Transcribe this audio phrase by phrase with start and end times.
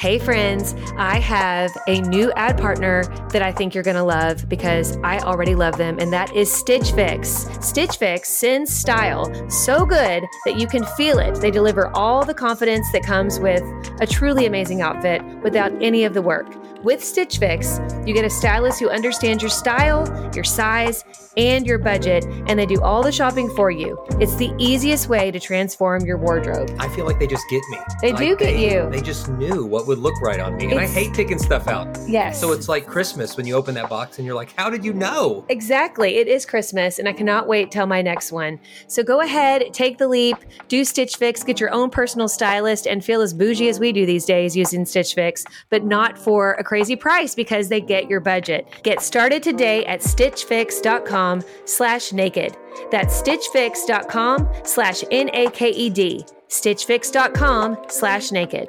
[0.00, 4.48] Hey, friends, I have a new ad partner that I think you're going to love
[4.48, 7.46] because I already love them, and that is Stitch Fix.
[7.60, 11.34] Stitch Fix sends style so good that you can feel it.
[11.34, 13.60] They deliver all the confidence that comes with
[14.00, 16.48] a truly amazing outfit without any of the work.
[16.82, 21.04] With Stitch Fix, you get a stylist who understands your style, your size,
[21.36, 24.02] and your budget, and they do all the shopping for you.
[24.18, 26.74] It's the easiest way to transform your wardrobe.
[26.78, 27.78] I feel like they just get me.
[28.00, 28.88] They Like, do get they- you.
[28.90, 31.98] They just knew what would look right on me, and I hate picking stuff out.
[32.08, 32.40] Yes.
[32.40, 34.94] So it's like Christmas when you open that box and you're like, "How did you
[34.94, 36.16] know?" Exactly.
[36.16, 38.58] It is Christmas, and I cannot wait till my next one.
[38.86, 40.36] So go ahead, take the leap,
[40.68, 44.06] do Stitch Fix, get your own personal stylist, and feel as bougie as we do
[44.06, 48.20] these days using Stitch Fix, but not for a crazy price because they get your
[48.20, 48.64] budget.
[48.84, 52.56] Get started today at stitchfix.com slash naked.
[52.92, 56.24] That's stitchfix.com slash N-A-K-E-D.
[56.48, 58.68] stitchfix.com slash naked.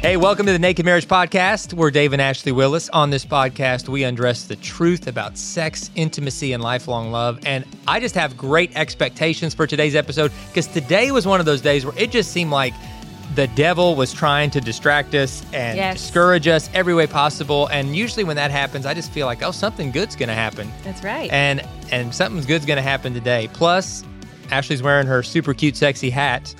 [0.00, 1.74] Hey, welcome to the Naked Marriage Podcast.
[1.74, 2.88] We're Dave and Ashley Willis.
[2.88, 7.38] On this podcast, we undress the truth about sex, intimacy, and lifelong love.
[7.44, 11.60] And I just have great expectations for today's episode because today was one of those
[11.60, 12.72] days where it just seemed like
[13.34, 15.98] the devil was trying to distract us and Yes.
[16.00, 17.66] discourage us every way possible.
[17.66, 20.72] And usually when that happens, I just feel like, oh, something good's going to happen.
[20.82, 21.30] That's right.
[21.30, 21.60] And
[21.92, 23.50] and something good's going to happen today.
[23.52, 24.02] Plus,
[24.50, 26.54] Ashley's wearing her super cute, sexy hat.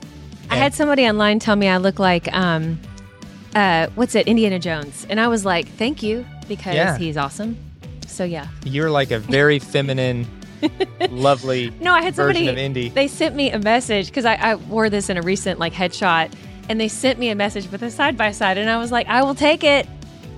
[0.51, 2.79] I had somebody online tell me I look like um
[3.55, 5.07] uh what's it, Indiana Jones.
[5.11, 6.97] And I was like, Thank you, because Yeah.
[6.99, 7.57] he's awesome.
[8.07, 8.47] So yeah.
[8.65, 10.27] You're like a very feminine,
[11.11, 12.89] lovely No, I had somebody version of Indy.
[12.91, 16.33] they sent me a message because I, I wore this in a recent like headshot
[16.69, 19.09] and they sent me a message with a side by side and I was like,
[19.09, 19.87] I will take it.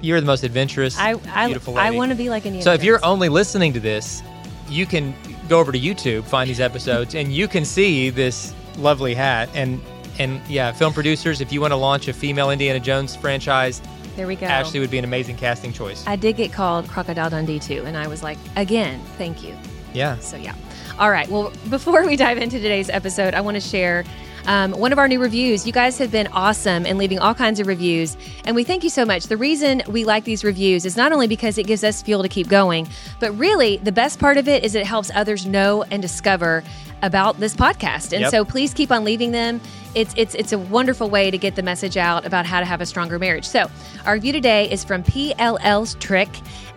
[0.01, 2.83] You're the most adventurous, I I, beautiful I want to be like Indiana So if
[2.83, 4.23] you're only listening to this,
[4.69, 5.15] you can
[5.49, 9.49] go over to YouTube, find these episodes, and you can see this lovely hat.
[9.55, 9.81] And
[10.19, 13.81] and yeah, film producers, if you want to launch a female Indiana Jones franchise,
[14.17, 14.47] there we go.
[14.47, 16.05] Ashley would be an amazing casting choice.
[16.07, 19.57] I did get called Crocodile Dundee too, and I was like, again, thank you.
[19.95, 20.19] yeah.
[20.19, 20.55] So, yeah.
[20.99, 21.29] All right.
[21.29, 24.05] Well, before we dive into today's episode, I want to share
[24.47, 25.67] um, one of our new reviews.
[25.67, 28.91] You guys have been awesome in leaving all kinds of reviews, and we thank you
[28.91, 29.25] so much.
[29.27, 32.29] The reason we like these reviews is not only because it gives us fuel to
[32.29, 32.89] keep going,
[33.21, 36.63] but really the best part of it is it helps others know and discover
[37.03, 38.13] about this podcast.
[38.13, 38.31] And Yep.
[38.31, 39.61] so please keep on leaving them.
[39.95, 42.81] It's it's it's a wonderful way to get the message out about how to have
[42.81, 43.45] a stronger marriage.
[43.47, 43.67] So,
[44.07, 46.29] our review today is from PLL's Trick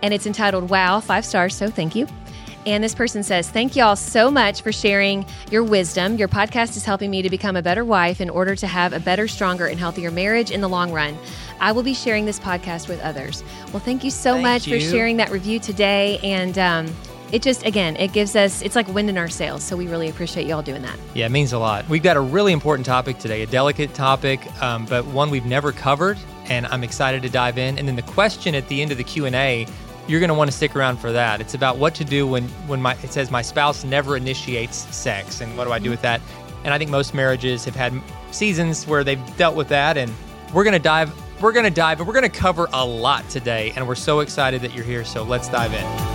[0.01, 2.07] and it's entitled Wow, 5 stars, so thank you.
[2.65, 6.17] And this person says, Thank you all so much for sharing your wisdom.
[6.17, 8.99] Your podcast is helping me to become a better wife in order to have a
[8.99, 11.17] better, stronger, and healthier marriage in the long run.
[11.59, 13.43] I will be sharing this podcast with others.
[13.71, 16.19] Well, thank you so Thank much for sharing that review today.
[16.23, 16.95] And um,
[17.31, 19.63] it just, again, it gives us, it's like wind in our sails.
[19.63, 20.97] So we really appreciate you all doing that.
[21.13, 21.87] Yeah, it means a lot.
[21.87, 25.71] We've got a really important topic today, a delicate topic, um, but one we've never
[25.71, 27.77] covered, and I'm excited to dive in.
[27.77, 29.67] And then the question at the end of the Q and A,
[30.07, 31.41] you're going to want to stick around for that.
[31.41, 35.41] It's about what to do when when my it says my spouse never initiates sex,
[35.41, 36.21] and what do I do with that?
[36.63, 37.93] And I think most marriages have had
[38.31, 40.11] seasons where they've dealt with that, and
[40.53, 41.13] we're going to dive.
[41.41, 44.21] We're going to dive, and we're going to cover a lot today, and we're so
[44.21, 45.03] excited that you're here.
[45.03, 46.14] So let's dive in.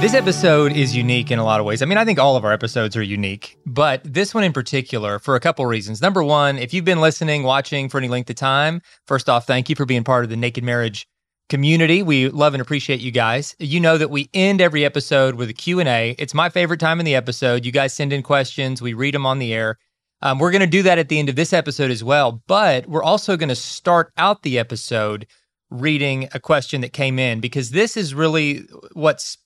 [0.00, 1.82] This episode is unique in a lot of ways.
[1.82, 5.18] I mean, I think all of our episodes are unique, but this one in particular
[5.18, 6.00] for a couple reasons.
[6.00, 9.68] Number one, if you've been listening, watching for any length of time, first off, thank
[9.68, 11.08] you for being part of the Naked Marriage
[11.48, 12.04] community.
[12.04, 13.56] We love and appreciate you guys.
[13.58, 16.14] You know that we end every episode with a Q&A.
[16.16, 17.66] It's my favorite time in the episode.
[17.66, 19.78] You guys send in questions, we read them on the air.
[20.22, 22.86] Um, we're going to do that at the end of this episode as well, but
[22.86, 25.26] we're also going to start out the episode
[25.70, 28.60] reading a question that came in because this is really
[28.92, 29.38] what's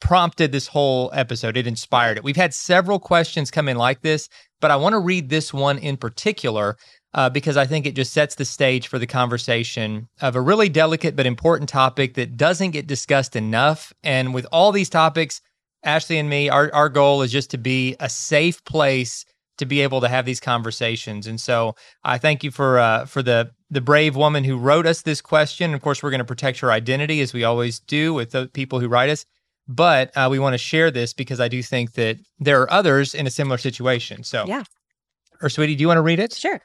[0.00, 1.56] prompted this whole episode.
[1.56, 2.24] It inspired it.
[2.24, 4.28] We've had several questions come in like this,
[4.60, 6.76] but I want to read this one in particular
[7.14, 10.68] uh, because I think it just sets the stage for the conversation of a really
[10.68, 13.92] delicate but important topic that doesn't get discussed enough.
[14.02, 15.40] And with all these topics,
[15.82, 19.24] Ashley and me, our, our goal is just to be a safe place
[19.58, 21.26] to be able to have these conversations.
[21.26, 21.74] And so
[22.04, 25.74] I thank you for uh, for the the brave woman who wrote us this question.
[25.74, 28.80] Of course, we're going to protect her identity as we always do with the people
[28.80, 29.24] who write us.
[29.68, 33.14] But uh, we want to share this because I do think that there are others
[33.14, 34.22] in a similar situation.
[34.22, 34.64] So, Yeah.
[35.42, 36.32] Or, sweetie, do you want to read it?
[36.32, 36.60] Sure.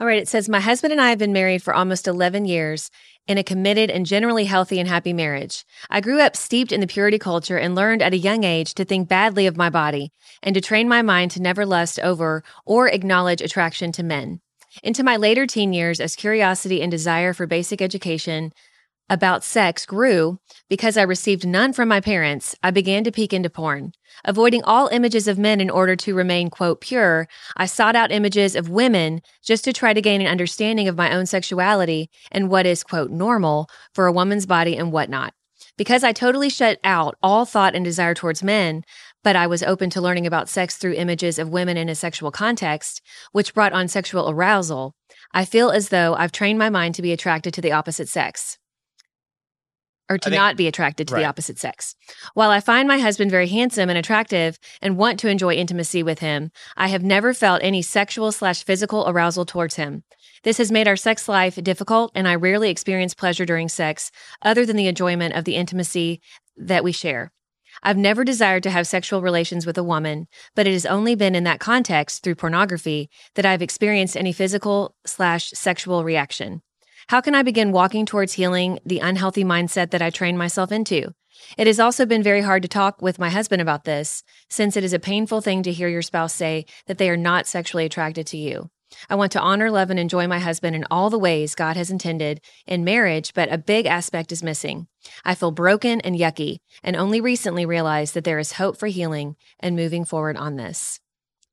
[0.00, 0.18] All right.
[0.18, 2.90] It says, My husband and I have been married for almost 11 years
[3.26, 5.64] in a committed and generally healthy and happy marriage.
[5.88, 8.84] I grew up steeped in the purity culture and learned at a young age to
[8.84, 12.88] think badly of my body and to train my mind to never lust over or
[12.88, 14.40] acknowledge attraction to men.
[14.82, 18.52] Into my later teen years, as curiosity and desire for basic education
[19.08, 20.38] about sex grew
[20.70, 22.54] because I received none from my parents.
[22.62, 23.92] I began to peek into porn.
[24.24, 28.56] Avoiding all images of men in order to remain, quote, pure, I sought out images
[28.56, 32.66] of women just to try to gain an understanding of my own sexuality and what
[32.66, 35.34] is, quote, normal for a woman's body and whatnot.
[35.76, 38.84] Because I totally shut out all thought and desire towards men,
[39.22, 42.30] but I was open to learning about sex through images of women in a sexual
[42.30, 43.02] context,
[43.32, 44.94] which brought on sexual arousal,
[45.32, 48.58] I feel as though I've trained my mind to be attracted to the opposite sex
[50.08, 51.20] or to think- not be attracted to right.
[51.20, 51.94] the opposite sex.
[52.34, 56.18] While I find my husband very handsome and attractive and want to enjoy intimacy with
[56.18, 60.04] him, I have never felt any sexual slash physical arousal towards him.
[60.42, 64.10] This has made our sex life difficult, and I rarely experience pleasure during sex
[64.42, 66.20] other than the enjoyment of the intimacy
[66.56, 67.32] that we share.
[67.82, 71.34] I've never desired to have sexual relations with a woman, but it has only been
[71.34, 76.62] in that context through pornography that I've experienced any physical slash sexual reaction.
[77.08, 81.12] How can I begin walking towards healing the unhealthy mindset that I trained myself into?
[81.58, 84.84] It has also been very hard to talk with my husband about this, since it
[84.84, 88.26] is a painful thing to hear your spouse say that they are not sexually attracted
[88.28, 88.70] to you.
[89.10, 91.90] I want to honor, love, and enjoy my husband in all the ways God has
[91.90, 94.86] intended in marriage, but a big aspect is missing.
[95.24, 99.36] I feel broken and yucky, and only recently realized that there is hope for healing
[99.60, 101.00] and moving forward on this.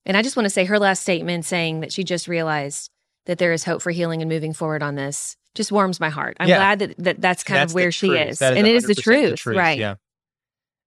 [0.05, 2.89] And I just want to say her last statement saying that she just realized
[3.25, 6.37] that there is hope for healing and moving forward on this just warms my heart.
[6.39, 6.57] I'm Yeah.
[6.57, 8.27] glad that, that that's kind That's of where she truth.
[8.29, 8.39] is.
[8.39, 9.77] That and it is the 100% truth, right?
[9.77, 9.95] Yeah.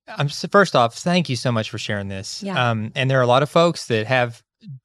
[0.06, 2.42] I'm first off, thank you so much for sharing this.
[2.42, 2.70] Yeah.
[2.70, 4.42] Um, and there are a lot of folks that have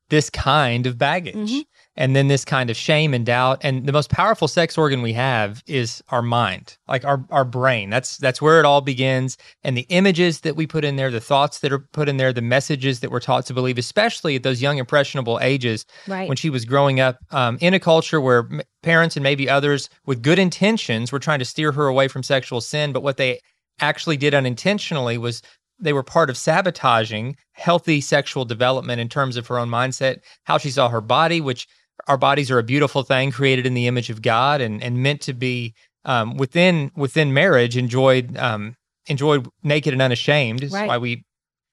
[0.10, 1.64] this kind of baggage Mhm.
[1.96, 3.60] And then this kind of shame and doubt.
[3.62, 7.90] And the most powerful sex organ we have is our mind, like our, our brain.
[7.90, 9.38] That's that's where it all begins.
[9.64, 12.32] And the images that we put in there, the thoughts that are put in there,
[12.32, 16.28] the messages that we're taught to believe, especially at those young impressionable ages, Right.
[16.28, 19.90] when she was growing up um, in a culture where m- parents and maybe others
[20.06, 23.40] with good intentions were trying to steer her away from sexual sin, but what they
[23.82, 25.42] actually did unintentionally was
[25.82, 30.58] they were part of sabotaging healthy sexual development in terms of her own mindset, how
[30.58, 31.68] she saw her body, which
[32.08, 35.22] our bodies are a beautiful thing created in the image of God and and meant
[35.22, 35.74] to be
[36.06, 38.76] um, within within marriage enjoyed um,
[39.08, 40.64] enjoyed naked and unashamed.
[40.64, 40.88] Is Right.
[40.88, 41.24] why we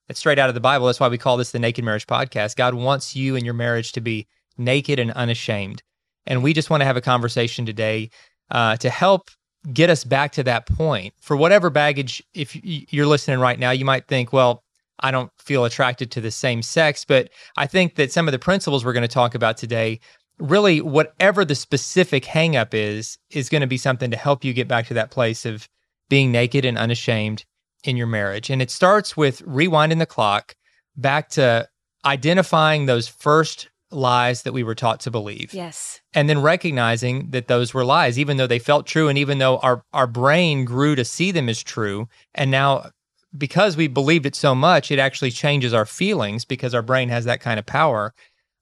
[0.09, 0.87] that's straight out of the Bible.
[0.87, 2.57] That's why we call this the Naked Marriage Podcast.
[2.57, 4.27] God wants you and your marriage to be
[4.57, 5.83] naked and unashamed.
[6.27, 8.11] And we just want to have a conversation today
[8.51, 9.31] uh, to help
[9.73, 11.15] get us back to that point.
[11.21, 14.63] For whatever baggage, if you're listening right now, you might think, well,
[15.01, 17.05] I don't feel attracted to the same sex.
[17.05, 20.01] But I think that some of the principles we're going to talk about today,
[20.39, 24.69] really, whatever the specific hangup is, is going to be something to help you get
[24.69, 25.69] back to that place of
[26.09, 27.45] being naked and unashamed
[27.85, 28.51] in your marriage.
[28.51, 30.55] And it starts with rewinding the clock
[30.97, 31.69] back to
[32.05, 36.01] identifying those first lies that we were taught to believe yes.
[36.13, 39.59] and then recognizing that those were lies even though they felt true and even though
[39.59, 42.91] our our brain grew to see them as true and now
[43.37, 47.25] because we believed it so much it actually changes our feelings because our brain has
[47.25, 48.15] that kind of power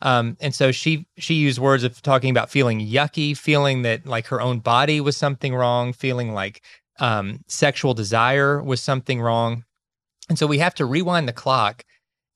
[0.02, 4.26] um, and so she she used words of talking about feeling yucky feeling that like
[4.26, 6.62] her own body was something wrong feeling like
[7.00, 9.64] um, sexual desire was something wrong
[10.28, 11.84] and so we have to rewind the clock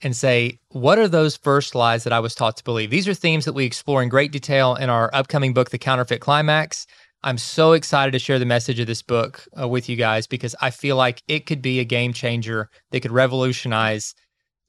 [0.00, 2.90] and say, what are those first lies that I was taught to believe?
[2.90, 6.20] These are themes that we explore in great detail in our upcoming book, The Counterfeit
[6.20, 6.86] Climax.
[7.22, 10.54] I'm so excited to share the message of this book uh, with you guys because
[10.60, 14.14] I feel like it could be a game changer that could revolutionize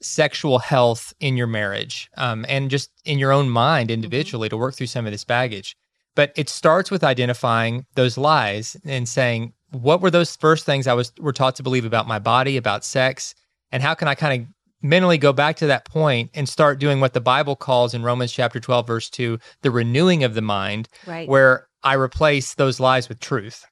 [0.02, 4.76] sexual health in your marriage um, and just in your own mind individually to work
[4.76, 5.76] through some of this baggage.
[6.16, 10.94] But it starts with identifying those lies and saying, what were those first things I
[10.94, 13.36] was were taught to believe about my body, about sex,
[13.72, 14.48] and how can I kind of
[14.82, 18.32] mentally go back to that point and start doing what the Bible calls in Romans
[18.32, 21.28] chapter 12 verse 2 the renewing of the mind Right.
[21.28, 23.66] where I replace those lies with truth.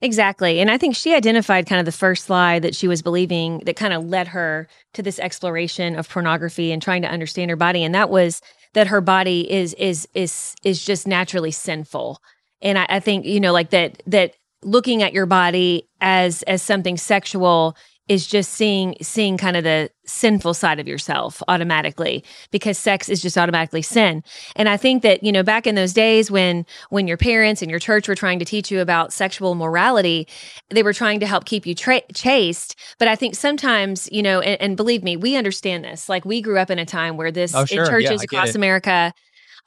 [0.00, 0.60] Exactly.
[0.60, 3.76] And I think she identified kind of the first lie that she was believing that
[3.76, 7.84] kind of led her to this exploration of pornography and trying to understand her body.
[7.84, 8.40] And that was
[8.74, 12.18] that her body is is is is just naturally sinful.
[12.62, 16.62] And I, I think, you know, like that that looking at your body as as
[16.62, 17.76] something sexual
[18.08, 23.22] is just seeing seeing kind of the sinful side of yourself automatically because sex is
[23.22, 24.22] just automatically sin.
[24.56, 27.70] And I think that, you know, back in those days when when your parents and
[27.70, 30.26] your church were trying to teach you about sexual morality,
[30.70, 32.74] they were trying to help keep you tra- chaste.
[32.98, 36.08] But I think sometimes, you know, and, and believe me, we understand this.
[36.08, 37.84] Like we grew up in a time where this Oh, sure.
[37.84, 38.56] in churches get across it.
[38.56, 39.14] America,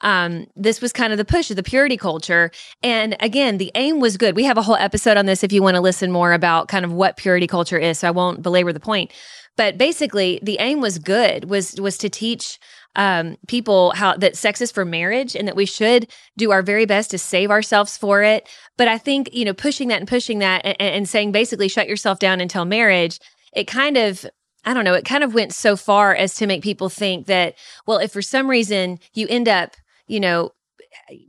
[0.02, 2.50] um, this was kind of the push of the purity culture.
[2.82, 4.36] And again, the aim was good.
[4.36, 6.84] We have a whole episode on this if you want to listen more about kind
[6.84, 8.00] of what purity culture is.
[8.00, 9.12] So I won't belabor the point.
[9.56, 12.58] But basically, the aim was good was was to teach
[12.94, 16.86] um, people how that sex is for marriage and that we should do our very
[16.86, 18.48] best to save ourselves for it.
[18.76, 21.88] But I think you know pushing that and pushing that and, and saying basically shut
[21.88, 23.18] yourself down until marriage.
[23.54, 24.26] It kind of
[24.66, 27.54] I don't know, it kind of went so far as to make people think that,
[27.86, 30.52] well, if for some reason you end up, you know,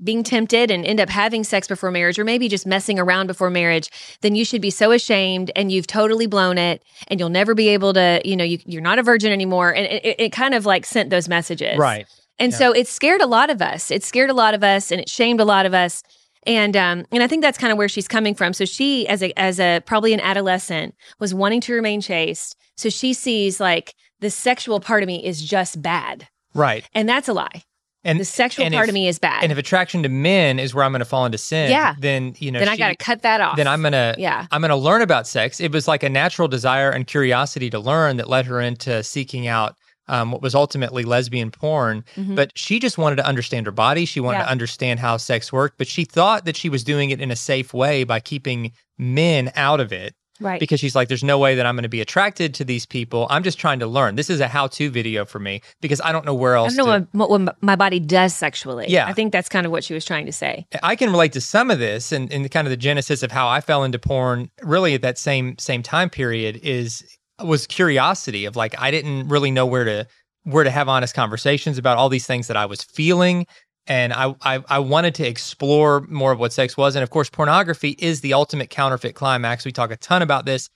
[0.03, 3.50] being tempted and end up having sex before marriage or maybe just messing around before
[3.50, 3.89] marriage
[4.22, 7.69] then you should be so ashamed and you've totally blown it and you'll never be
[7.69, 9.74] able to you know you, are not a virgin anymore.
[9.74, 11.77] And it, it, kind of like sent those messages.
[11.77, 12.05] Right.
[12.39, 12.57] And yeah.
[12.57, 13.91] so it scared a lot of us.
[13.91, 16.03] It scared a lot of us and it shamed a lot of us.
[16.46, 18.53] And um and i think that's kind of where she's coming from.
[18.53, 22.55] So she as a as a probably an adolescent was wanting to remain chaste.
[22.75, 26.27] So she sees like the sexual part of me is just bad.
[26.53, 26.88] Right.
[26.93, 27.63] And that's a lie
[28.08, 29.44] and the sexual and part if, of me is bad.
[29.44, 31.96] And if attraction to men is where I'm going to fall into sin, yeah.
[32.00, 33.58] then you know, then she, I got to cut that off.
[33.58, 35.60] Then I'm gonna, yeah, I'm gonna learn about sex.
[35.60, 39.48] It was like a natural desire and curiosity to learn that led her into seeking
[39.48, 39.76] out
[40.08, 42.04] um, what was ultimately lesbian porn.
[42.16, 42.36] Mm-hmm.
[42.36, 44.06] But she just wanted to understand her body.
[44.06, 44.46] She wanted yeah.
[44.46, 45.78] to understand how sex worked.
[45.78, 49.52] But she thought that she was doing it in a safe way by keeping men
[49.56, 50.16] out of it.
[50.39, 50.60] Right.
[50.60, 53.27] Because she's like, there's no way that I'm going to be attracted to these people.
[53.29, 54.15] I'm just trying to learn.
[54.15, 56.74] This is a how to video for me because I don't know where else.
[56.74, 57.08] I don't know to...
[57.12, 58.86] what, what, my body does sexually.
[58.89, 59.08] Yeah.
[59.08, 60.65] I think that's kind of what she was trying to say.
[60.84, 63.48] I can relate to some of this and, and kind of the genesis of how
[63.48, 67.03] I fell into porn really at that same same time period is
[67.44, 70.08] was curiosity of like I didn't really know where to
[70.44, 73.46] where to have honest conversations about all these things that I was feeling
[73.88, 76.96] and I, I, I wanted to explore more of what sex was.
[76.96, 79.65] And of course pornography is the ultimate counterfeit climax.
[79.65, 80.70] We talk a ton about this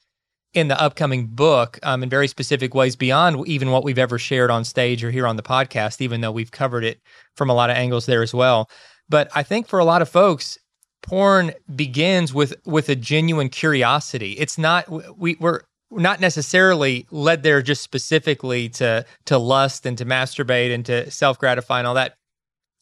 [0.53, 4.51] in the upcoming book um, in very specific ways beyond even what we've ever shared
[4.51, 6.99] on stage or here on the podcast even though we've covered it
[7.35, 8.69] from a lot of angles there as well.
[9.09, 10.57] But i think for a lot of folks
[11.01, 14.33] porn begins with with a genuine curiosity.
[14.33, 14.87] It's not
[15.17, 20.85] we, we're not necessarily led there just specifically to to lust and to masturbate and
[20.85, 22.15] to self gratify and all that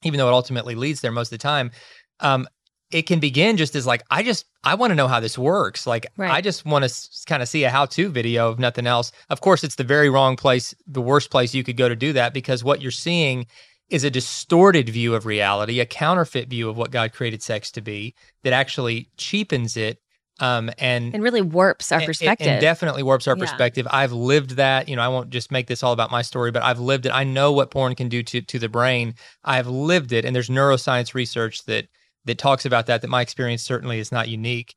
[0.04, 1.72] even though it ultimately leads there most of the time,
[2.20, 2.48] um,
[2.92, 5.86] it can begin just as like I just I want to know how this works.
[5.86, 6.32] Like right.
[6.32, 9.12] I just want to s- kind of see a how-to video of nothing else.
[9.30, 12.14] Of course, it's the very wrong place, the worst place you could go to do
[12.14, 13.46] that because what you're seeing
[13.90, 17.82] is a distorted view of reality, a counterfeit view of what God created sex to
[17.82, 20.00] be that actually cheapens it
[20.40, 22.48] um, and and really warps our perspective.
[22.48, 23.44] And, and definitely warps our yeah.
[23.44, 23.88] perspective.
[23.90, 24.90] I've lived that.
[24.90, 27.12] You know, I won't just make this all about my story, but I've lived it.
[27.12, 29.16] I know what porn can do to to the brain.
[29.44, 31.88] I've lived it, and there's neuroscience research that
[32.26, 33.02] that talks about that.
[33.02, 34.76] That my experience certainly is not unique.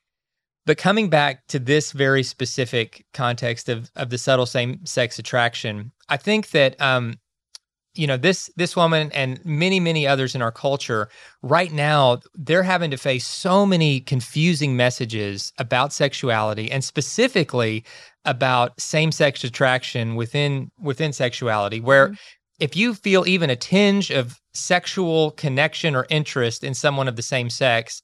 [0.65, 5.93] But coming back to this very specific context of of the subtle same sex attraction,
[6.09, 7.19] I think that um,
[7.95, 11.09] you know this this woman and many many others in our culture
[11.43, 17.85] right now they're having to face so many confusing messages about sexuality and specifically
[18.25, 22.15] about same-sex attraction within within sexuality where mm-hmm.
[22.61, 27.23] if you feel even a tinge of sexual connection or interest in someone of the
[27.23, 28.03] same sex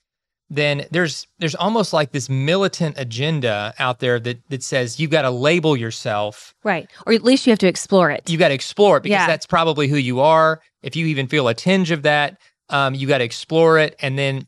[0.50, 5.22] then there's there's almost like this militant agenda out there that that says you've got
[5.22, 6.54] to label yourself.
[6.64, 6.88] Right.
[7.06, 8.28] Or at least you have to explore it.
[8.30, 9.26] You got to explore it because yeah.
[9.26, 10.60] that's probably who you are.
[10.82, 12.38] If you even feel a tinge of that
[12.70, 13.96] um, you got to explore it.
[14.00, 14.46] And then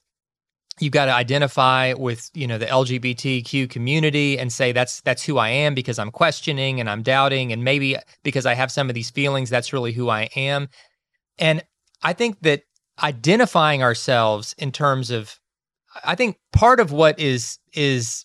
[0.78, 5.37] you got to identify with you know the lgbtq community and say that's that's who
[5.37, 8.95] i am because i'm questioning and i'm doubting and maybe because i have some of
[8.95, 10.69] these feelings that's really who i am.
[11.38, 11.62] And
[12.02, 12.62] i think that
[13.02, 15.38] identifying ourselves in terms of
[16.04, 18.25] I think part of what is is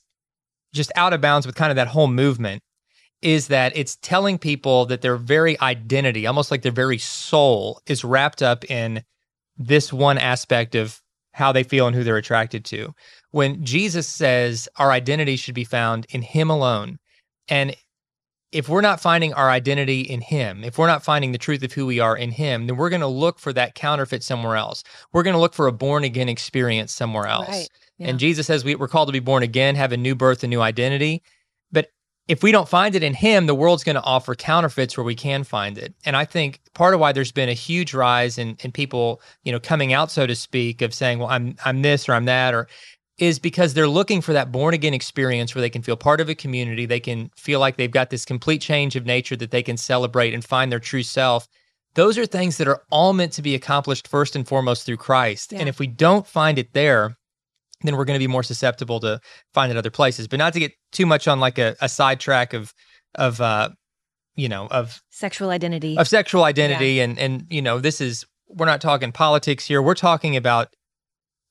[0.74, 2.62] just out of bounds with kind of that whole movement
[3.22, 8.04] is that it's telling people that their very identity, almost like their very soul, is
[8.04, 9.04] wrapped up in
[9.58, 12.94] this one aspect of how they feel and who they're attracted to.
[13.32, 17.00] When Jesus says our identity should be found in Him alone,
[17.48, 17.76] and
[18.56, 21.74] if we're not finding our identity in Him, if we're not finding the truth of
[21.74, 24.82] who we are in Him, then we're going to look for that counterfeit somewhere else.
[25.12, 27.50] We're going to look for a born again experience somewhere else.
[27.50, 27.70] Right.
[27.98, 28.08] Yeah.
[28.08, 30.48] And Jesus says we, we're called to be born again, have a new birth, a
[30.48, 31.22] new identity.
[31.74, 31.92] But
[32.30, 35.16] if we don't find it in Him, the world's going to offer counterfeits where we
[35.16, 35.94] can find it.
[36.06, 39.52] And I think part of why there's been a huge rise in, in people, you
[39.52, 42.54] know, coming out, so to speak, of saying, well, I'm I'm this or I'm that,
[42.54, 42.70] or
[43.18, 46.28] is because they're looking for that born again experience where they can feel part of
[46.28, 46.86] a community.
[46.86, 50.34] They can feel like they've got this complete change of nature that they can celebrate
[50.34, 51.48] and find their true self.
[51.94, 55.54] Those are things that are all meant to be accomplished first and foremost through Christ.
[55.54, 55.60] Yeah.
[55.60, 57.16] And if we don't find it there,
[57.84, 59.22] then we're going to be more susceptible to
[59.54, 60.28] find it other places.
[60.28, 62.74] But not to get too much on like a, a sidetrack of
[63.16, 63.70] of uh
[64.36, 67.06] you know of sexual identity of sexual identity yeah.
[67.06, 69.82] and and you know this is we're not talking politics here.
[69.82, 70.76] We're talking about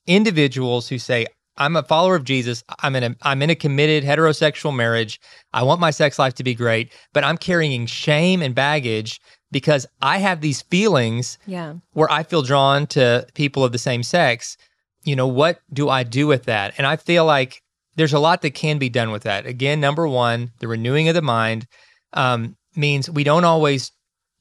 [0.07, 1.27] individuals who say
[1.57, 2.65] I'm a follower of Jesus.
[2.81, 5.21] I'm in a I'm in a committed heterosexual marriage.
[5.53, 9.21] I want my sex life to be great, but I'm carrying shame and baggage
[9.53, 11.75] because I have these feelings Yeah.
[11.93, 14.57] where I feel drawn to people of the same sex.
[15.05, 16.75] You know, what do I do with that?
[16.77, 17.63] And I feel like
[17.97, 19.47] there's a lot that can be done with that.
[19.47, 21.67] Again, number one, the renewing of the mind
[22.15, 23.93] um, means we don't always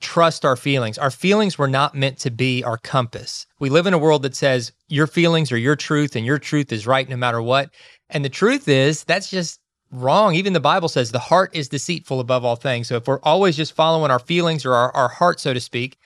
[0.04, 0.98] trust our feelings.
[0.98, 3.48] Our feelings were not meant to be our compass.
[3.60, 6.72] We live in a world that says your feelings are your truth and your truth
[6.72, 7.70] is right no matter what.
[8.10, 10.36] And the truth is, that's just wrong.
[10.36, 12.88] Even the Bible says the heart is deceitful above all things.
[12.88, 15.98] So if we're always just following our feelings or our, our heart, so to speak,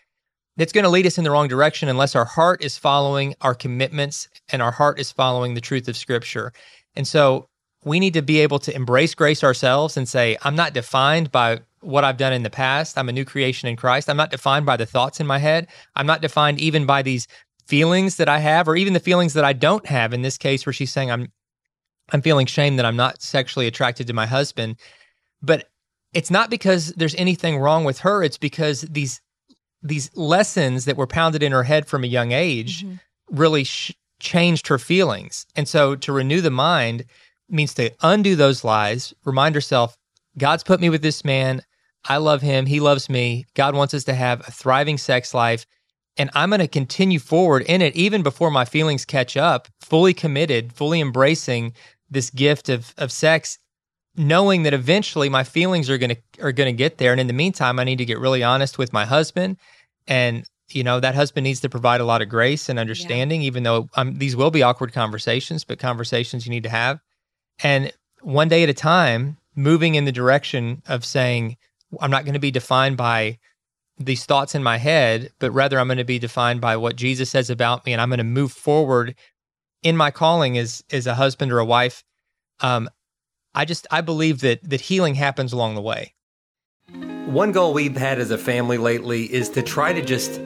[0.57, 3.55] that's going to lead us in the wrong direction unless our heart is following our
[3.55, 6.53] commitments and our heart is following the truth of Scripture.
[6.95, 7.49] And so
[7.83, 11.61] we need to be able to embrace grace ourselves and say, I'm not defined by
[11.81, 12.97] what I've done in the past.
[12.97, 14.09] I'm a new creation in Christ.
[14.09, 15.67] I'm not defined by the thoughts in my head.
[15.95, 17.27] I'm not defined even by these
[17.67, 20.65] feelings that I have or even the feelings that I don't have in this case
[20.65, 21.31] where she's saying I'm
[22.13, 24.77] I'm feeling shame that I'm not sexually attracted to my husband.
[25.41, 25.69] But
[26.13, 28.23] it's not because there's anything wrong with her.
[28.23, 29.21] It's because these
[29.83, 32.95] these lessons that were pounded in her head from a young age mm-hmm.
[33.29, 35.45] really sh- changed her feelings.
[35.55, 37.05] And so to renew the mind
[37.49, 39.97] means to undo those lies, remind herself,
[40.37, 41.61] God's put me with this man.
[42.05, 42.65] I love him.
[42.65, 43.45] He loves me.
[43.53, 45.65] God wants us to have a thriving sex life.
[46.17, 50.13] And I'm going to continue forward in it even before my feelings catch up, fully
[50.13, 51.73] committed, fully embracing
[52.09, 53.59] this gift of, of sex,
[54.15, 57.11] knowing that eventually my feelings are going to are going to get there.
[57.11, 59.57] And in the meantime, I need to get really honest with my husband.
[60.07, 63.63] And you know that husband needs to provide a lot of grace and understanding, even
[63.63, 66.99] though um, these will be awkward conversations, but conversations you need to have.
[67.63, 67.91] And
[68.21, 71.57] one day at a time, moving in the direction of saying,
[71.99, 73.39] I'm not going to be defined by
[73.97, 77.31] these thoughts in my head, but rather I'm going to be defined by what Jesus
[77.31, 79.15] says about me, and I'm going to move forward
[79.81, 82.03] in my calling as as a husband or a wife.
[82.59, 82.89] Um,
[83.55, 86.13] I just I believe that that healing happens along the way.
[87.25, 90.39] One goal we've had as a family lately is to try to just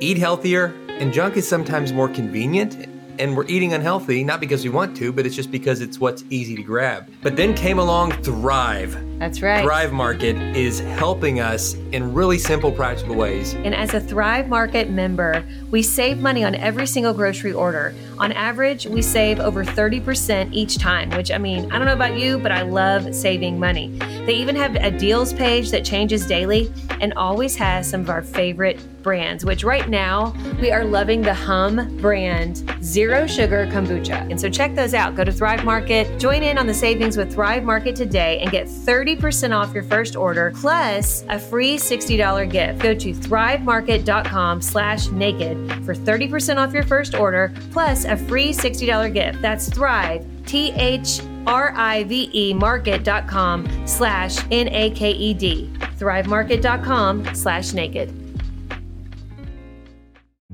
[0.00, 2.86] eat healthier, and junk is sometimes more convenient.
[3.20, 6.24] And we're eating unhealthy, not because we want to, but it's just because it's what's
[6.30, 7.12] easy to grab.
[7.22, 8.96] But then came along Thrive.
[9.18, 9.62] That's right.
[9.62, 13.52] Thrive Market is helping us in really simple, practical ways.
[13.52, 17.94] And as a Thrive Market member, we save money on every single grocery order.
[18.20, 22.18] On average, we save over 30% each time, which I mean, I don't know about
[22.18, 23.96] you, but I love saving money.
[24.26, 28.20] They even have a deals page that changes daily and always has some of our
[28.20, 34.30] favorite brands, which right now we are loving the Humm brand Zero Sugar Kombucha.
[34.30, 35.16] And so check those out.
[35.16, 38.66] Go to Thrive Market, join in on the savings with Thrive Market today, and get
[38.66, 42.80] 30% off your first order plus a free $60 gift.
[42.80, 49.14] Go to thrivemarket.com slash naked for 30% off your first order plus a free $60
[49.14, 49.40] gift.
[49.40, 55.70] That's Thrive, T H R I V E market.com slash N A K E D.
[55.98, 58.14] Thrivemarket.com slash naked.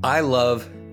[0.03, 0.69] I love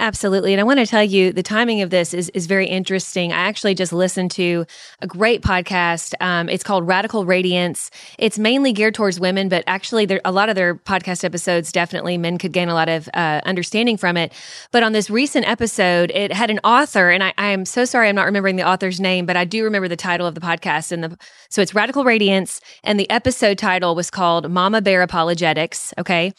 [0.00, 0.54] Absolutely.
[0.54, 3.34] And I want to tell you the timing of this is, is very interesting.
[3.34, 4.64] I actually just listened to
[5.02, 6.14] a great podcast.
[6.22, 7.90] Um, it's called Radical Radiance.
[8.18, 12.16] It's mainly geared towards women, but actually there, a lot of their podcast episodes, definitely
[12.16, 14.32] men could gain a lot of uh, understanding from it.
[14.72, 18.08] But on this recent episode, it had an author, and I, I am so sorry
[18.08, 20.92] I'm not remembering the author's name, but I do remember the title of the podcast.
[20.92, 21.18] And the
[21.50, 25.92] so it's Radical Radiance, and the episode title was called Mama Bear Apologetics.
[25.98, 26.32] Okay.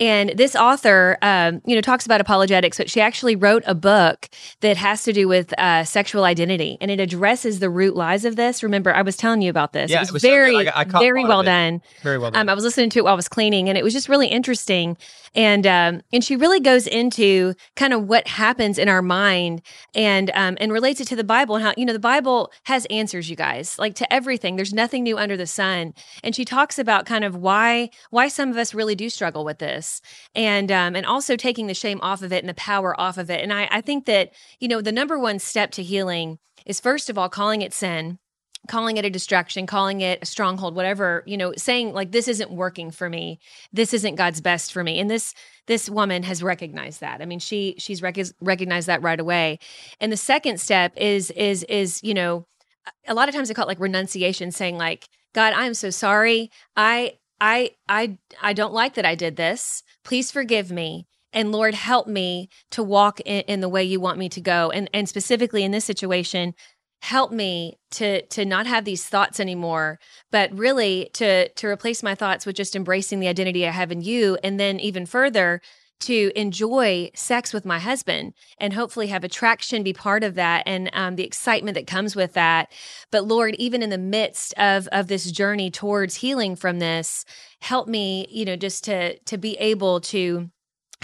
[0.00, 4.28] And this author, um, you know, talks about apologetics, but she actually wrote a book
[4.60, 8.34] that has to do with uh, sexual identity, and it addresses the root lies of
[8.34, 8.64] this.
[8.64, 9.92] Remember, I was telling you about this.
[9.92, 11.80] Yeah, it was, it was very, so I, I very well done.
[12.02, 12.40] Very well done.
[12.40, 14.26] Um, I was listening to it while I was cleaning, and it was just really
[14.26, 14.96] interesting.
[15.34, 19.62] And um, and she really goes into kind of what happens in our mind,
[19.94, 22.86] and um, and relates it to the Bible and how you know the Bible has
[22.86, 24.56] answers, you guys, like to everything.
[24.56, 25.94] There's nothing new under the sun.
[26.22, 29.58] And she talks about kind of why why some of us really do struggle with
[29.58, 30.00] this,
[30.34, 33.30] and um, and also taking the shame off of it and the power off of
[33.30, 33.40] it.
[33.40, 37.10] And I I think that you know the number one step to healing is first
[37.10, 38.18] of all calling it sin
[38.68, 42.50] calling it a distraction, calling it a stronghold, whatever, you know, saying like this isn't
[42.50, 43.38] working for me.
[43.72, 44.98] This isn't God's best for me.
[44.98, 45.34] And this
[45.66, 47.20] this woman has recognized that.
[47.20, 49.58] I mean, she she's rec- recognized that right away.
[50.00, 52.46] And the second step is is is, you know,
[53.06, 56.50] a lot of times I call it like renunciation saying like, God, I'm so sorry.
[56.76, 59.82] I I I I don't like that I did this.
[60.04, 61.06] Please forgive me.
[61.32, 64.70] And Lord, help me to walk in, in the way you want me to go.
[64.70, 66.54] And and specifically in this situation,
[67.04, 69.98] help me to to not have these thoughts anymore
[70.32, 74.00] but really to to replace my thoughts with just embracing the identity i have in
[74.00, 75.60] you and then even further
[76.00, 80.90] to enjoy sex with my husband and hopefully have attraction be part of that and
[80.92, 82.72] um, the excitement that comes with that.
[83.10, 87.24] But lord even in the midst of of this journey towards healing from this
[87.60, 90.50] help me you know just to to be able to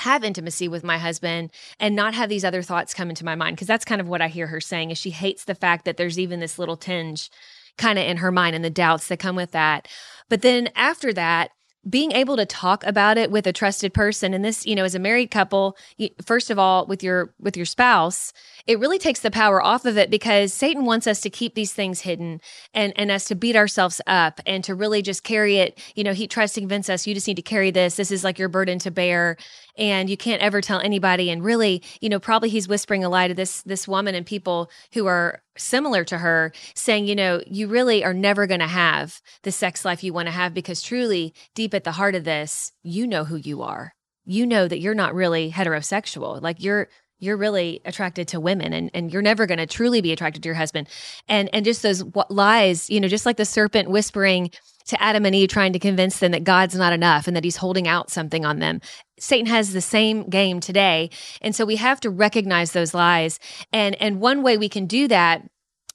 [0.00, 3.56] have intimacy with my husband and not have these other thoughts come into my mind
[3.56, 5.96] because that's kind of what I hear her saying is she hates the fact that
[5.96, 7.30] there's even this little tinge
[7.78, 9.88] kind of in her mind and the doubts that come with that.
[10.28, 11.50] But then after that,
[11.88, 14.94] being able to talk about it with a trusted person and this you know as
[14.94, 15.76] a married couple
[16.24, 18.32] first of all with your with your spouse
[18.66, 21.72] it really takes the power off of it because satan wants us to keep these
[21.72, 22.40] things hidden
[22.74, 25.78] and and us to beat ourselves up and to really just carry it.
[25.94, 27.96] You know he tries to convince us you just need to carry this.
[27.96, 29.36] This is like your burden to bear.
[29.78, 31.30] And you can't ever tell anybody.
[31.30, 34.70] And really you know probably he's whispering a lie to this this woman and people
[34.92, 39.20] who are similar to her saying you know you really are never going to have
[39.42, 42.72] the sex life you want to have because truly deep at the heart of this
[42.82, 43.94] you know who you are.
[44.24, 46.40] You know that you're not really heterosexual.
[46.40, 50.10] Like you're you're really attracted to women and, and you're never going to truly be
[50.10, 50.88] attracted to your husband.
[51.28, 54.50] And and just those lies you know just like the serpent whispering
[54.86, 57.56] to Adam and Eve trying to convince them that God's not enough and that he's
[57.56, 58.80] holding out something on them.
[59.18, 61.10] Satan has the same game today.
[61.40, 63.38] And so we have to recognize those lies.
[63.72, 65.42] And and one way we can do that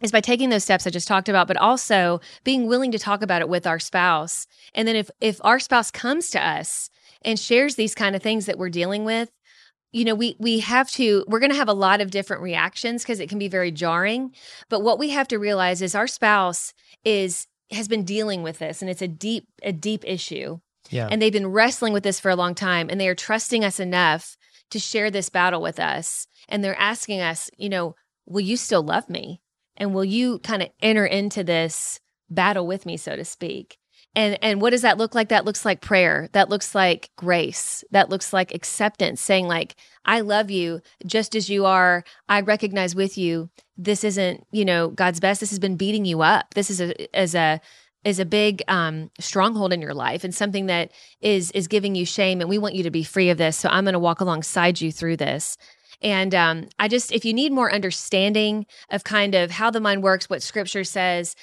[0.01, 3.21] is by taking those steps I just talked about, but also being willing to talk
[3.21, 4.45] about it with our spouse.
[4.73, 6.89] And then if if our spouse comes to us
[7.23, 9.31] and shares these kind of things that we're dealing with,
[9.91, 13.03] you know, we we have to we're going to have a lot of different reactions
[13.03, 14.31] because it can be very jarring,
[14.69, 18.82] but what we have to realize is our spouse is has been dealing with this
[18.82, 20.60] and it's a deep a deep issue.
[20.89, 21.08] Yeah.
[21.10, 23.80] And they've been wrestling with this for a long time and they are trusting us
[23.80, 24.38] enough
[24.71, 28.84] to share this battle with us and they're asking us, you know, will you still
[28.84, 29.41] love me?
[29.78, 31.99] And will you kind of enter into this
[32.30, 33.78] battle with me so to speak?
[34.15, 37.84] and and what does that look like that looks like prayer that looks like grace
[37.91, 39.75] that looks like acceptance saying like
[40.06, 44.89] i love you just as you are i recognize with you this isn't you know
[44.89, 45.39] god's best.
[45.39, 46.53] This has been beating you up.
[46.53, 47.59] This is a as a
[48.03, 52.05] is a big um, stronghold in your life and something that is is giving you
[52.05, 52.41] shame.
[52.41, 53.57] And we want you to be free of this.
[53.57, 55.57] So i'm going to walk alongside you through this.
[56.01, 60.03] And um, I just, if you need more understanding of kind of how the mind
[60.03, 61.35] works, what scripture says,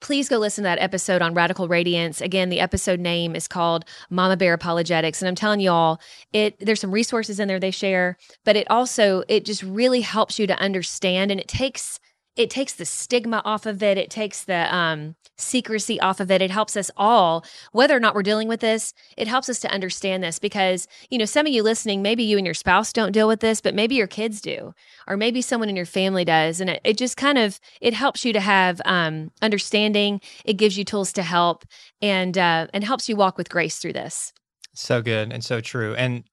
[0.00, 2.20] please go listen to that episode on radical radiance.
[2.20, 5.22] Again the episode name is called mama bear apologetics.
[5.22, 6.00] And i'm telling you all
[6.32, 10.38] it there's some resources in there they share but it also it just really helps
[10.38, 12.00] you to understand and it takes
[12.40, 13.98] it takes the stigma off of it.
[13.98, 16.40] It takes the um, secrecy off of it.
[16.40, 19.70] It helps us all, whether or not we're dealing with this, it helps us to
[19.70, 23.12] understand this because, you know, some of you listening, maybe you and your spouse don't
[23.12, 24.72] deal with this, but maybe your kids do,
[25.06, 26.62] or maybe someone in your family does.
[26.62, 30.22] And it, it just kind of, it helps you to have um, understanding.
[30.46, 31.66] It gives you tools to help
[32.00, 34.32] and, uh, and helps you walk with grace through this.
[34.74, 35.94] So good and so true.
[35.94, 36.24] And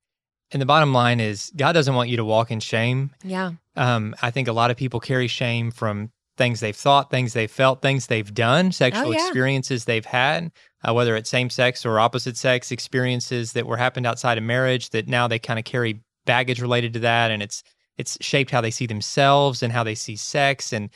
[0.51, 3.11] and the bottom line is, God doesn't want you to walk in shame.
[3.23, 3.51] Yeah.
[3.75, 7.49] Um, I think a lot of people carry shame from things they've thought, things they've
[7.51, 9.25] felt, things they've done, sexual Oh, yeah.
[9.25, 10.51] experiences they've had,
[10.87, 14.91] uh, whether it's same sex or opposite sex experiences that were happened outside of marriage
[14.91, 17.63] that now they kind of carry baggage related to that, and it's
[17.97, 20.71] it's shaped how they see themselves and how they see sex.
[20.71, 20.91] And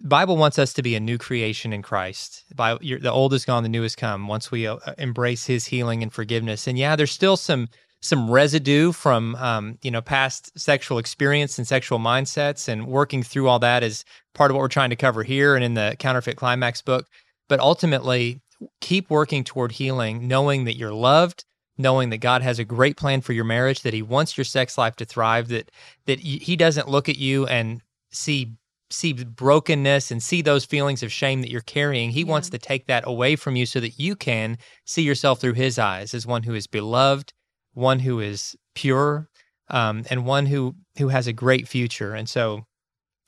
[0.00, 2.44] Bible wants us to be a new creation in Christ.
[2.54, 4.28] By you're, the old is gone, the new has come.
[4.28, 7.68] Once we uh, embrace His healing and forgiveness, and yeah, there's still some
[8.04, 13.48] some residue from um, you know past sexual experience and sexual mindsets, and working through
[13.48, 16.36] all that is part of what we're trying to cover here and in the Counterfeit
[16.36, 17.06] Climax book.
[17.48, 18.40] But ultimately,
[18.80, 21.44] keep working toward healing, knowing that you're loved,
[21.78, 24.76] knowing that God has a great plan for your marriage, that He wants your sex
[24.76, 25.70] life to thrive, that
[26.04, 27.80] that He doesn't look at you and
[28.12, 28.54] see
[28.90, 32.10] see brokenness and see those feelings of shame that you're carrying.
[32.10, 35.54] He wants to take that away from you so that you can see yourself through
[35.54, 37.32] His eyes as one who is beloved,
[37.74, 39.28] one who is pure,
[39.68, 42.14] um, and one who who has a great future.
[42.14, 42.66] And so,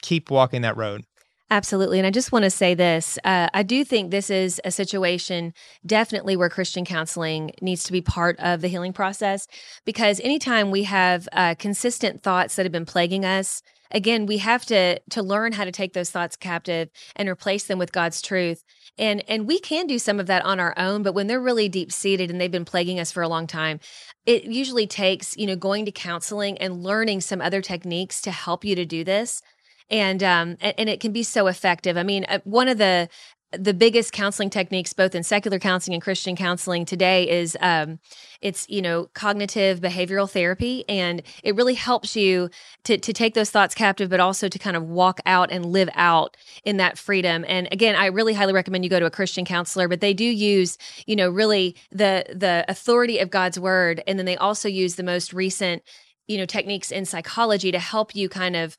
[0.03, 1.05] keep walking that road.
[1.49, 1.99] Absolutely.
[1.99, 5.53] And I just want to say this uh, I do think this is a situation
[5.85, 9.47] definitely where Christian counseling needs to be part of the healing process
[9.85, 14.65] because anytime we have uh, consistent thoughts that have been plaguing us, again we have
[14.67, 18.63] to to learn how to take those thoughts captive and replace them with god's truth.
[18.99, 21.69] And and we can do some of that on our own but when they're really
[21.69, 23.81] deep seated and they've been plaguing us for a long time
[24.25, 28.65] it usually takes you know going to counseling and learning some other techniques to help
[28.65, 29.43] you to do this.
[29.91, 31.97] And um and, it can be so effective.
[31.97, 33.09] I mean uh, one of the
[33.53, 37.99] the biggest counseling techniques both in secular counseling and christian counseling today is um
[38.41, 40.85] it's you know cognitive behavioral therapy.
[40.89, 42.51] And it really helps you
[42.85, 45.89] to to take those thoughts captive but also to kind of walk out and live
[45.95, 47.45] out in that freedom.
[47.49, 50.25] And again i really highly recommend you go to a christian counselor but they do
[50.25, 54.03] use you know really the the authority of god's word.
[54.07, 55.83] And then they also use the most recent
[56.27, 58.77] you know techniques in psychology to help you kind of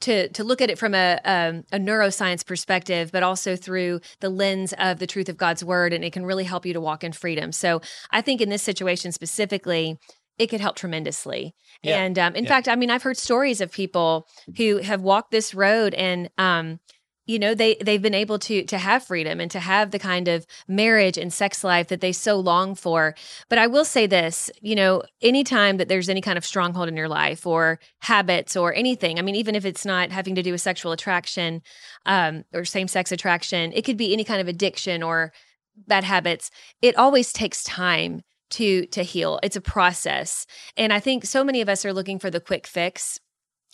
[0.00, 4.28] to to look at it from a, um, a neuroscience perspective, but also through the
[4.28, 7.02] lens of the truth of God's word, and it can really help you to walk
[7.04, 7.52] in freedom.
[7.52, 7.80] So
[8.10, 9.98] I think in this situation specifically,
[10.38, 11.54] it could help tremendously.
[11.82, 11.98] Yeah.
[12.02, 12.50] And um, in Yeah.
[12.50, 16.28] fact, I mean, I've heard stories of people who have walked this road and.
[16.38, 16.80] Um,
[17.26, 20.28] you know they they've been able to to have freedom and to have the kind
[20.28, 23.14] of marriage and sex life that they so long for.
[23.48, 26.96] But i will say this you know anytime that there's any kind of stronghold in
[26.96, 30.52] your life or habits or anything i mean even if it's not having to do
[30.52, 31.62] with sexual attraction
[32.06, 35.32] um, or same-sex attraction it could be any kind of addiction or
[35.76, 36.50] bad habits
[36.82, 39.40] it always takes time to to heal.
[39.42, 40.46] It's a process.
[40.76, 43.18] And i think so many of us are looking for the quick fix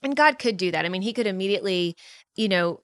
[0.03, 0.85] and god could do that.
[0.85, 1.97] I mean he could immediately
[2.37, 2.81] you know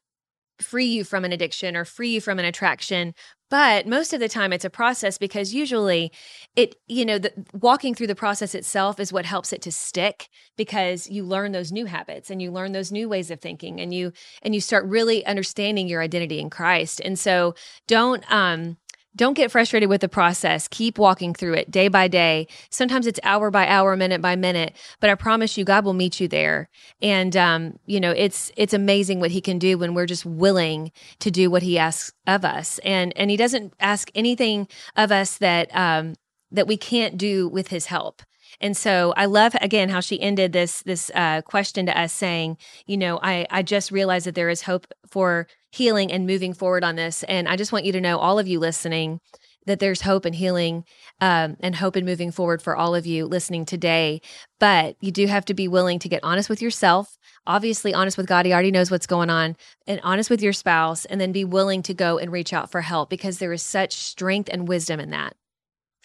[0.60, 3.14] free you from an addiction or free you from an attraction
[3.50, 6.12] but most of the time it's a process because usually
[6.56, 10.28] it you know the walking through the process itself is what helps it to stick
[10.56, 13.94] because you learn those new habits and you learn those new ways of thinking and
[13.94, 17.00] you and you start really understanding your identity in Christ.
[17.04, 17.54] And so
[17.86, 18.76] don't um
[19.18, 20.68] don't get frustrated with the process.
[20.68, 22.46] Keep walking through it day by day.
[22.70, 26.20] Sometimes it's hour by hour, minute by minute, but I promise you, God will meet
[26.20, 26.70] you there.
[27.02, 30.92] And um, you know, it's it's amazing what He can do when we're just willing
[31.18, 32.78] to do what He asks of us.
[32.78, 36.14] And and He doesn't ask anything of us that um,
[36.52, 38.22] that we can't do with His help.
[38.60, 42.58] And so I love again how she ended this this uh, question to us, saying,
[42.86, 46.84] you know, I I just realized that there is hope for healing and moving forward
[46.84, 47.22] on this.
[47.24, 49.20] And I just want you to know, all of you listening,
[49.66, 50.84] that there's hope and healing
[51.20, 54.20] um, and hope and moving forward for all of you listening today.
[54.58, 57.16] But you do have to be willing to get honest with yourself.
[57.46, 58.44] Obviously, honest with God.
[58.44, 61.82] He already knows what's going on, and honest with your spouse, and then be willing
[61.82, 65.10] to go and reach out for help because there is such strength and wisdom in
[65.10, 65.36] that.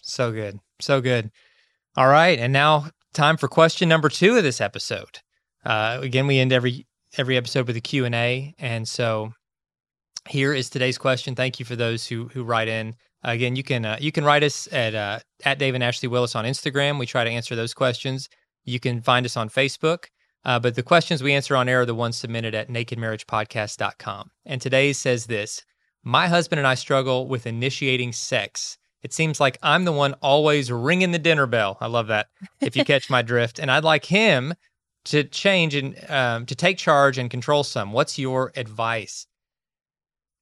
[0.01, 0.59] So good.
[0.79, 1.31] So good.
[1.95, 2.39] All right.
[2.39, 5.19] And now time for question number two of this episode.
[5.63, 8.55] Uh, again, we end every every episode with a Q&A.
[8.57, 9.33] And so
[10.27, 11.35] here is today's question.
[11.35, 12.95] Thank you for those who who write in.
[13.23, 16.35] Again, you can uh, you can write us at uh, at Dave and Ashley Willis
[16.35, 16.99] on Instagram.
[16.99, 18.27] We try to answer those questions.
[18.65, 20.05] You can find us on Facebook.
[20.45, 24.31] Uh, but the questions we answer on air are the ones submitted at nakedmarriagepodcast.com.
[24.45, 25.61] And today says this
[26.03, 28.77] My husband and I struggle with initiating sex.
[29.03, 31.77] It seems like I'm the one always ringing the dinner bell.
[31.81, 32.27] I love that.
[32.61, 34.53] If you catch my drift, and I'd like him
[35.05, 37.91] to change and um, to take charge and control some.
[37.91, 39.27] What's your advice?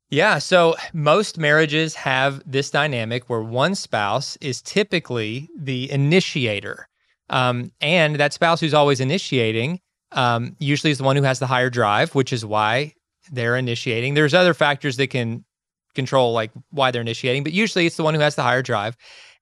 [0.09, 6.87] Yeah, so most marriages have this dynamic where one spouse is typically the initiator.
[7.29, 9.79] Um, and that spouse who's always initiating
[10.11, 12.93] um, usually is the one who has the higher drive, which is why
[13.31, 14.13] they're initiating.
[14.13, 15.45] There's other factors that can
[15.93, 18.95] control like why they're initiating, but usually it's the one who has the higher drive.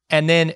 [0.10, 0.54] And then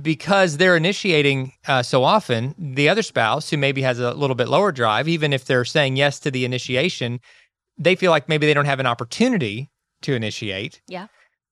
[0.00, 4.48] because they're initiating uh, so often, the other spouse who maybe has a little bit
[4.48, 7.20] lower drive, even if they're saying yes to the initiation,
[7.76, 9.70] they feel like maybe they don't have an opportunity
[10.02, 10.80] to initiate.
[10.88, 11.08] Yeah.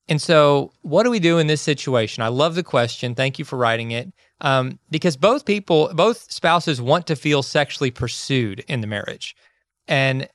[0.09, 2.23] And so, what do we do in this situation?
[2.23, 3.15] I love the question.
[3.15, 4.13] Thank you for writing it.
[4.41, 9.37] Um, because both people, both spouses want to feel sexually pursued in the marriage.
[9.87, 10.29] And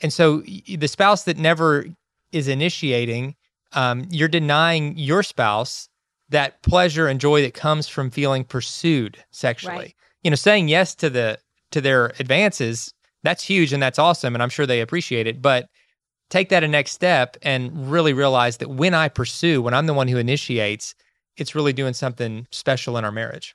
[0.00, 1.86] and so the spouse that never
[2.34, 3.34] is initiating,
[3.72, 5.88] um, you're denying your spouse
[6.30, 9.76] that pleasure and joy that comes from feeling pursued sexually.
[9.76, 9.94] Right.
[10.22, 11.38] You know, saying yes to the
[11.70, 12.92] to their advances,
[13.22, 15.68] that's huge and that's awesome and I'm sure they appreciate it, but
[16.30, 19.94] take that a next step and really realize that when I pursue, when I'm the
[19.94, 20.94] one who initiates,
[21.36, 23.54] it's really doing something special in our marriage.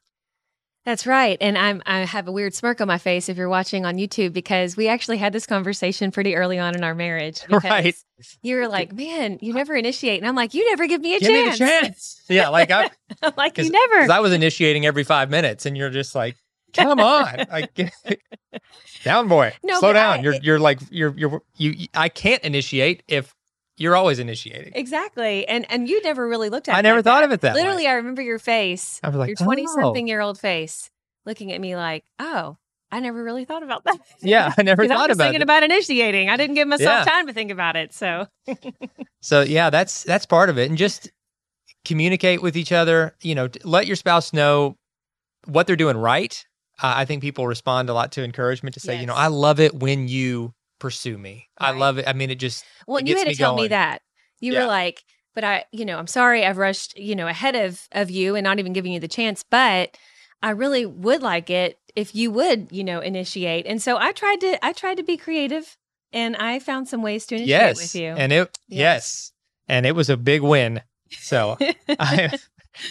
[0.89, 1.37] That's right.
[1.39, 4.33] And I'm I have a weird smirk on my face if you're watching on YouTube
[4.33, 7.41] because we actually had this conversation pretty early on in our marriage.
[7.51, 7.95] Right.
[8.41, 10.19] You were like, Man, you never initiate.
[10.19, 11.29] And I'm like, You never give me a chance.
[11.29, 11.59] Give chance.
[11.59, 12.21] me the chance.
[12.29, 12.89] Yeah, like I
[13.21, 16.35] I'm like, You Cause, I was initiating every five minutes, and you're just like,
[16.73, 17.45] "Come on,
[19.03, 21.85] down, boy, No, slow down." I- you're you're like you're you're you.
[21.93, 23.35] I can't initiate if
[23.79, 24.73] you're always initiating.
[24.75, 25.47] Exactly.
[25.47, 27.25] And and you never really looked at I it never like thought that.
[27.25, 27.61] of it that way.
[27.61, 30.89] Literally, I remember your face, I was like, your 20 "Oh." something year old face,
[31.25, 32.57] looking at me like, Oh,
[32.91, 33.99] I never really thought about that.
[34.21, 35.43] Yeah, I never 'Cause I thought was about thinking it.
[35.43, 36.29] about initiating.
[36.29, 37.11] I didn't give myself Yeah.
[37.11, 37.93] time to think about it.
[37.93, 38.27] So
[39.21, 41.09] So yeah, that's that's part of it, and just
[41.85, 43.15] communicate with each other.
[43.21, 44.75] You know, let your spouse know
[45.45, 46.43] what they're doing right.
[46.81, 49.59] Uh, I think people respond a lot to encouragement to say, you know, I love
[49.59, 51.49] it when you pursue me.
[51.57, 52.07] I love it.
[52.07, 54.01] I mean, it just Well, It you had to me tell me that.
[54.39, 54.61] You Yeah.
[54.61, 55.03] were like,
[55.35, 58.43] but I, you know, I'm sorry I've rushed, you know, ahead of of you and
[58.43, 59.97] not even giving you the chance, but
[60.41, 63.65] I really would like it if you would, you know, initiate.
[63.65, 65.77] And so I tried to I tried to be creative
[66.13, 68.07] and I found some ways to initiate yes, with you.
[68.13, 68.77] and it Yes.
[68.79, 69.31] yes.
[69.67, 70.81] and it was a big win.
[71.11, 71.57] So,
[71.99, 72.37] I,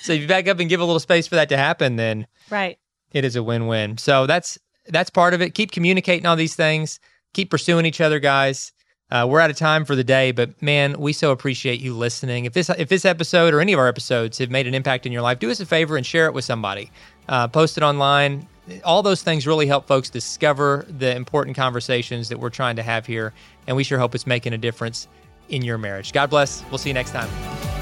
[0.03, 2.27] so if you back up and give a little space for that to happen, then
[2.51, 2.79] right.
[3.13, 3.97] it is a win-win.
[3.99, 5.55] So that's that's part of it.
[5.55, 6.99] Keep communicating all these things.
[7.35, 8.73] Keep pursuing each other, guys.
[9.11, 12.45] Uh, we're out of time for the day, but man, we so appreciate you listening.
[12.45, 15.13] If this if this episode or any of our episodes have made an impact in
[15.13, 16.91] your life, do us a favor and share it with somebody.
[17.29, 18.47] Uh, post it online.
[18.85, 23.07] All those things really help folks discover the important conversations that we're trying to have
[23.07, 23.33] here,
[23.67, 25.09] and we sure hope it's making a difference
[25.49, 26.13] in your marriage.
[26.13, 26.63] God bless.
[26.69, 27.78] We'll see you next time.